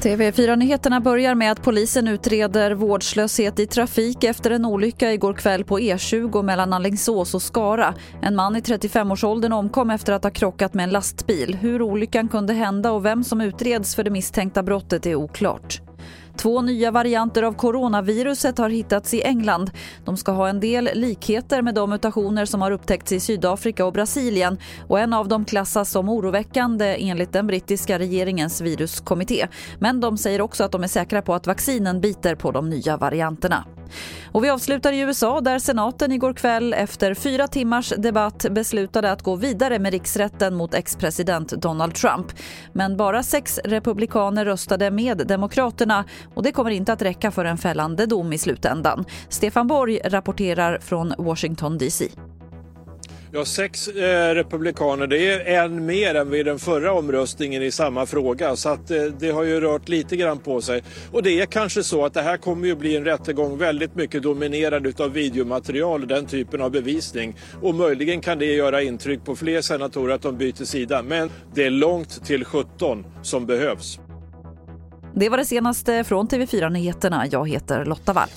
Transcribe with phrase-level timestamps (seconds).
[0.00, 5.78] TV4-nyheterna börjar med att polisen utreder vårdslöshet i trafik efter en olycka igår kväll på
[5.78, 7.94] E20 mellan Alingsås och Skara.
[8.22, 11.54] En man i 35-årsåldern omkom efter att ha krockat med en lastbil.
[11.60, 15.80] Hur olyckan kunde hända och vem som utreds för det misstänkta brottet är oklart.
[16.36, 19.70] Två nya varianter av coronaviruset har hittats i England.
[20.04, 23.92] De ska ha en del likheter med de mutationer som har upptäckts i Sydafrika och
[23.92, 24.58] Brasilien
[24.88, 29.46] och en av dem klassas som oroväckande enligt den brittiska regeringens viruskommitté.
[29.78, 32.96] Men de säger också att de är säkra på att vaccinen biter på de nya
[32.96, 33.64] varianterna.
[34.32, 39.22] Och vi avslutar i USA där senaten igår kväll efter fyra timmars debatt beslutade att
[39.22, 42.26] gå vidare med riksrätten mot ex-president Donald Trump.
[42.72, 47.58] Men bara sex republikaner röstade med Demokraterna och det kommer inte att räcka för en
[47.58, 49.04] fällande dom i slutändan.
[49.28, 52.08] Stefan Borg rapporterar från Washington DC.
[53.32, 58.06] Ja, sex eh, republikaner, det är en mer än vid den förra omröstningen i samma
[58.06, 58.56] fråga.
[58.56, 60.82] Så att, eh, det har ju rört lite grann på sig.
[61.12, 64.22] Och det är kanske så att det här kommer ju bli en rättegång väldigt mycket
[64.22, 67.36] dominerad av videomaterial och den typen av bevisning.
[67.62, 71.02] Och möjligen kan det göra intryck på fler senatorer att de byter sida.
[71.02, 74.00] Men det är långt till 17 som behövs.
[75.14, 77.26] Det var det senaste från TV4 Nyheterna.
[77.30, 78.28] Jag heter Lotta Wall.